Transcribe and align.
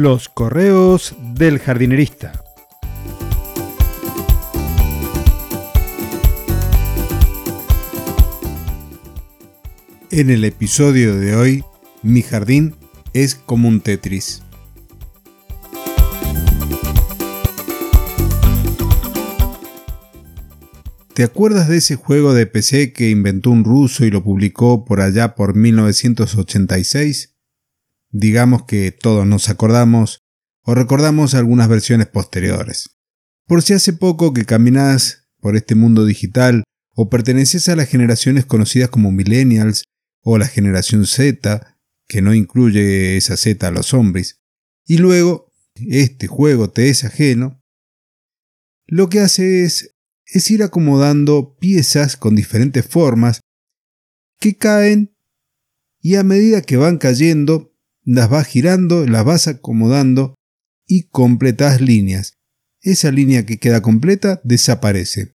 Los 0.00 0.28
correos 0.28 1.16
del 1.34 1.58
jardinerista. 1.58 2.44
En 10.12 10.30
el 10.30 10.44
episodio 10.44 11.16
de 11.16 11.34
hoy, 11.34 11.64
mi 12.04 12.22
jardín 12.22 12.76
es 13.12 13.34
como 13.34 13.66
un 13.66 13.80
Tetris. 13.80 14.44
¿Te 21.12 21.24
acuerdas 21.24 21.68
de 21.68 21.78
ese 21.78 21.96
juego 21.96 22.34
de 22.34 22.46
PC 22.46 22.92
que 22.92 23.10
inventó 23.10 23.50
un 23.50 23.64
ruso 23.64 24.04
y 24.04 24.12
lo 24.12 24.22
publicó 24.22 24.84
por 24.84 25.00
allá 25.00 25.34
por 25.34 25.56
1986? 25.56 27.37
Digamos 28.10 28.64
que 28.64 28.92
todos 28.92 29.26
nos 29.26 29.48
acordamos 29.48 30.20
o 30.62 30.74
recordamos 30.74 31.34
algunas 31.34 31.68
versiones 31.68 32.06
posteriores. 32.08 32.98
Por 33.46 33.62
si 33.62 33.74
hace 33.74 33.92
poco 33.92 34.32
que 34.32 34.44
caminas 34.44 35.28
por 35.40 35.56
este 35.56 35.74
mundo 35.74 36.04
digital 36.04 36.64
o 36.94 37.08
perteneces 37.08 37.68
a 37.68 37.76
las 37.76 37.88
generaciones 37.88 38.44
conocidas 38.44 38.90
como 38.90 39.12
millennials 39.12 39.84
o 40.22 40.36
la 40.38 40.48
generación 40.48 41.06
Z, 41.06 41.78
que 42.06 42.22
no 42.22 42.34
incluye 42.34 43.16
esa 43.16 43.36
Z 43.36 43.66
a 43.66 43.70
los 43.70 43.86
zombies, 43.86 44.40
y 44.86 44.98
luego 44.98 45.52
este 45.74 46.26
juego 46.26 46.70
te 46.70 46.88
es 46.88 47.04
ajeno, 47.04 47.62
lo 48.86 49.08
que 49.08 49.20
hace 49.20 49.64
es 49.64 49.94
es 50.28 50.50
ir 50.50 50.62
acomodando 50.62 51.56
piezas 51.58 52.16
con 52.16 52.36
diferentes 52.36 52.86
formas 52.86 53.40
que 54.38 54.56
caen 54.56 55.16
y 56.00 56.16
a 56.16 56.22
medida 56.22 56.62
que 56.62 56.76
van 56.76 56.98
cayendo 56.98 57.74
las 58.10 58.30
vas 58.30 58.46
girando, 58.46 59.06
las 59.06 59.22
vas 59.22 59.48
acomodando 59.48 60.34
y 60.86 61.08
completas 61.08 61.82
líneas. 61.82 62.38
Esa 62.80 63.10
línea 63.10 63.44
que 63.44 63.58
queda 63.58 63.82
completa 63.82 64.40
desaparece. 64.44 65.34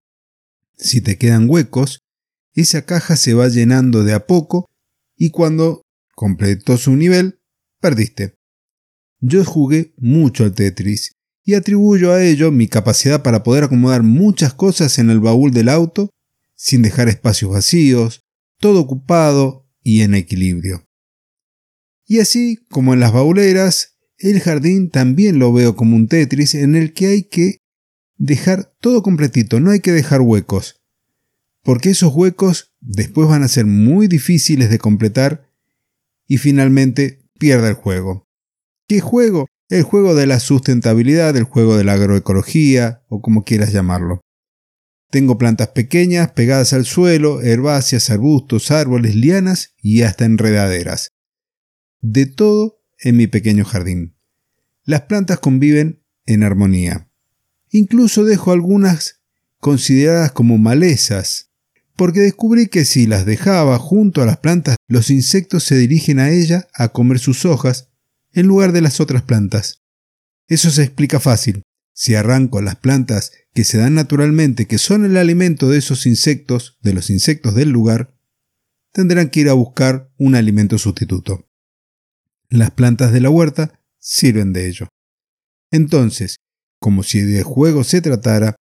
Si 0.75 0.99
te 0.99 1.19
quedan 1.19 1.47
huecos, 1.47 1.99
esa 2.55 2.83
caja 2.83 3.15
se 3.15 3.35
va 3.35 3.47
llenando 3.47 4.03
de 4.03 4.13
a 4.13 4.25
poco 4.25 4.71
y 5.15 5.29
cuando 5.29 5.83
completó 6.15 6.77
su 6.77 6.95
nivel, 6.95 7.39
perdiste. 7.79 8.39
Yo 9.19 9.45
jugué 9.45 9.93
mucho 9.97 10.43
al 10.43 10.55
Tetris 10.55 11.11
y 11.43 11.53
atribuyo 11.53 12.11
a 12.11 12.23
ello 12.23 12.51
mi 12.51 12.67
capacidad 12.67 13.21
para 13.21 13.43
poder 13.43 13.65
acomodar 13.65 14.01
muchas 14.01 14.55
cosas 14.55 14.97
en 14.97 15.11
el 15.11 15.19
baúl 15.19 15.51
del 15.51 15.69
auto 15.69 16.09
sin 16.55 16.81
dejar 16.81 17.07
espacios 17.07 17.51
vacíos, 17.51 18.21
todo 18.59 18.79
ocupado 18.79 19.69
y 19.83 20.01
en 20.01 20.15
equilibrio. 20.15 20.87
Y 22.13 22.19
así 22.19 22.59
como 22.69 22.93
en 22.93 22.99
las 22.99 23.11
bauleras, 23.11 23.97
el 24.19 24.39
jardín 24.39 24.91
también 24.91 25.39
lo 25.39 25.51
veo 25.51 25.75
como 25.75 25.95
un 25.95 26.07
Tetris 26.07 26.53
en 26.53 26.75
el 26.75 26.93
que 26.93 27.07
hay 27.07 27.23
que 27.23 27.57
dejar 28.17 28.71
todo 28.79 29.01
completito, 29.01 29.59
no 29.59 29.71
hay 29.71 29.79
que 29.79 29.93
dejar 29.93 30.21
huecos, 30.21 30.83
porque 31.63 31.89
esos 31.89 32.13
huecos 32.13 32.71
después 32.81 33.27
van 33.27 33.41
a 33.41 33.47
ser 33.47 33.65
muy 33.65 34.07
difíciles 34.07 34.69
de 34.69 34.77
completar 34.77 35.49
y 36.27 36.37
finalmente 36.37 37.25
pierda 37.39 37.67
el 37.67 37.73
juego. 37.73 38.27
¿Qué 38.87 38.99
juego? 38.99 39.47
el 39.69 39.81
juego 39.81 40.13
de 40.13 40.27
la 40.27 40.39
sustentabilidad, 40.39 41.35
el 41.35 41.45
juego 41.45 41.77
de 41.77 41.83
la 41.83 41.93
agroecología 41.93 43.01
o 43.09 43.21
como 43.21 43.43
quieras 43.43 43.73
llamarlo. 43.73 44.21
Tengo 45.09 45.39
plantas 45.39 45.69
pequeñas 45.69 46.31
pegadas 46.33 46.73
al 46.73 46.85
suelo, 46.85 47.41
herbáceas, 47.41 48.11
arbustos, 48.11 48.69
árboles, 48.69 49.15
lianas 49.15 49.73
y 49.81 50.03
hasta 50.03 50.25
enredaderas. 50.25 51.12
De 52.05 52.25
todo 52.25 52.81
en 52.99 53.15
mi 53.15 53.27
pequeño 53.27 53.63
jardín. 53.63 54.17
Las 54.83 55.03
plantas 55.03 55.39
conviven 55.39 56.03
en 56.25 56.43
armonía. 56.43 57.09
Incluso 57.71 58.25
dejo 58.25 58.51
algunas 58.51 59.21
consideradas 59.59 60.33
como 60.33 60.57
malezas, 60.57 61.53
porque 61.95 62.19
descubrí 62.19 62.67
que 62.67 62.83
si 62.83 63.07
las 63.07 63.25
dejaba 63.25 63.79
junto 63.79 64.21
a 64.21 64.25
las 64.25 64.39
plantas, 64.39 64.75
los 64.89 65.09
insectos 65.09 65.63
se 65.63 65.77
dirigen 65.77 66.19
a 66.19 66.29
ella 66.29 66.67
a 66.73 66.89
comer 66.89 67.19
sus 67.19 67.45
hojas 67.45 67.87
en 68.33 68.47
lugar 68.47 68.73
de 68.73 68.81
las 68.81 68.99
otras 68.99 69.21
plantas. 69.21 69.81
Eso 70.49 70.71
se 70.71 70.83
explica 70.83 71.21
fácil. 71.21 71.63
Si 71.93 72.15
arranco 72.15 72.61
las 72.61 72.75
plantas 72.75 73.31
que 73.53 73.63
se 73.63 73.77
dan 73.77 73.93
naturalmente, 73.93 74.67
que 74.67 74.77
son 74.77 75.05
el 75.05 75.15
alimento 75.15 75.69
de 75.69 75.77
esos 75.77 76.05
insectos, 76.05 76.77
de 76.81 76.93
los 76.93 77.09
insectos 77.09 77.55
del 77.55 77.69
lugar, 77.69 78.13
tendrán 78.91 79.29
que 79.29 79.39
ir 79.39 79.47
a 79.47 79.53
buscar 79.53 80.11
un 80.17 80.35
alimento 80.35 80.77
sustituto. 80.77 81.47
Las 82.53 82.69
plantas 82.69 83.11
de 83.11 83.19
la 83.19 83.31
huerta 83.31 83.79
sirven 83.97 84.53
de 84.53 84.67
ello. 84.67 84.87
Entonces, 85.71 86.35
como 86.79 87.01
si 87.01 87.21
de 87.21 87.41
juego 87.41 87.83
se 87.83 87.99
tratara, 87.99 88.55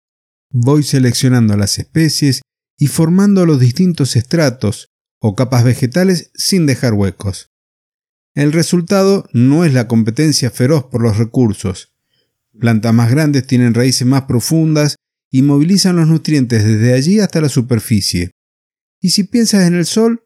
voy 0.48 0.82
seleccionando 0.82 1.58
las 1.58 1.78
especies 1.78 2.40
y 2.78 2.86
formando 2.86 3.44
los 3.44 3.60
distintos 3.60 4.16
estratos 4.16 4.88
o 5.18 5.34
capas 5.34 5.64
vegetales 5.64 6.30
sin 6.32 6.64
dejar 6.64 6.94
huecos. 6.94 7.50
El 8.34 8.54
resultado 8.54 9.28
no 9.34 9.62
es 9.62 9.74
la 9.74 9.88
competencia 9.88 10.50
feroz 10.50 10.84
por 10.84 11.02
los 11.02 11.18
recursos. 11.18 11.92
Plantas 12.58 12.94
más 12.94 13.10
grandes 13.10 13.46
tienen 13.46 13.74
raíces 13.74 14.06
más 14.06 14.22
profundas 14.22 14.96
y 15.30 15.42
movilizan 15.42 15.96
los 15.96 16.08
nutrientes 16.08 16.64
desde 16.64 16.94
allí 16.94 17.20
hasta 17.20 17.42
la 17.42 17.50
superficie. 17.50 18.30
Y 19.02 19.10
si 19.10 19.24
piensas 19.24 19.66
en 19.66 19.74
el 19.74 19.84
sol, 19.84 20.24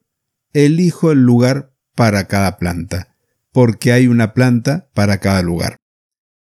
elijo 0.52 1.10
el 1.10 1.24
lugar 1.24 1.74
para 1.96 2.28
cada 2.28 2.58
planta, 2.58 3.15
porque 3.56 3.90
hay 3.90 4.06
una 4.06 4.34
planta 4.34 4.90
para 4.92 5.18
cada 5.18 5.40
lugar. 5.40 5.78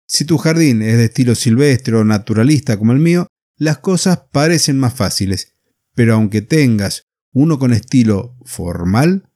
Si 0.06 0.24
tu 0.24 0.38
jardín 0.38 0.80
es 0.80 0.96
de 0.96 1.04
estilo 1.04 1.34
silvestre 1.34 1.94
o 1.94 2.04
naturalista 2.04 2.78
como 2.78 2.92
el 2.92 3.00
mío, 3.00 3.26
las 3.58 3.76
cosas 3.76 4.22
parecen 4.32 4.78
más 4.78 4.94
fáciles, 4.94 5.52
pero 5.94 6.14
aunque 6.14 6.40
tengas 6.40 7.02
uno 7.34 7.58
con 7.58 7.74
estilo 7.74 8.38
formal, 8.46 9.28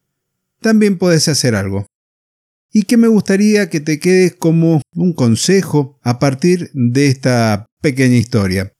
también 0.63 0.97
puedes 0.97 1.29
hacer 1.29 1.55
algo 1.55 1.85
y 2.73 2.85
que 2.85 2.97
me 2.97 3.09
gustaría 3.09 3.69
que 3.69 3.81
te 3.81 4.01
quedes 4.01 4.35
como 4.35 4.81
un 4.95 5.13
consejo 5.13 5.99
a 6.03 6.19
partir 6.19 6.71
de 6.73 7.09
esta 7.09 7.67
pequeña 7.83 8.17
historia. 8.17 8.73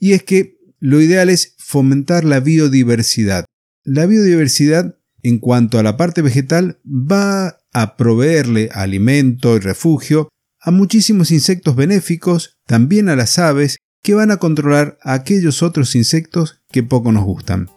Y 0.00 0.14
es 0.14 0.24
que 0.24 0.58
lo 0.80 1.00
ideal 1.00 1.30
es 1.30 1.54
fomentar 1.58 2.24
la 2.24 2.40
biodiversidad. 2.40 3.44
La 3.84 4.06
biodiversidad 4.06 4.98
en 5.22 5.38
cuanto 5.38 5.78
a 5.78 5.84
la 5.84 5.96
parte 5.96 6.20
vegetal 6.20 6.80
va 6.84 7.60
a 7.74 7.96
proveerle 7.96 8.70
alimento 8.72 9.56
y 9.56 9.58
refugio 9.58 10.28
a 10.60 10.70
muchísimos 10.70 11.30
insectos 11.30 11.76
benéficos, 11.76 12.56
también 12.66 13.10
a 13.10 13.16
las 13.16 13.38
aves, 13.38 13.76
que 14.02 14.14
van 14.14 14.30
a 14.30 14.38
controlar 14.38 14.96
a 15.02 15.12
aquellos 15.12 15.62
otros 15.62 15.94
insectos 15.94 16.62
que 16.72 16.82
poco 16.82 17.12
nos 17.12 17.24
gustan. 17.24 17.68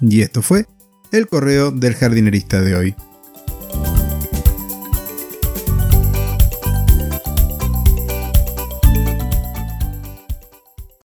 Y 0.00 0.20
esto 0.20 0.42
fue 0.42 0.66
el 1.10 1.26
correo 1.26 1.72
del 1.72 1.94
jardinerista 1.94 2.60
de 2.60 2.76
hoy. 2.76 2.94